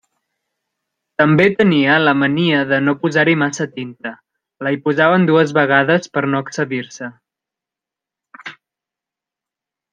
[1.21, 4.13] També tenia la mania de no posar-hi massa tinta:
[4.69, 7.15] la hi posava en dues vegades per no excedir-se.